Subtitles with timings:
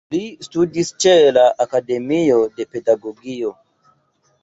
[0.13, 3.57] Li studis ĉe la Akademio de Pedagogio.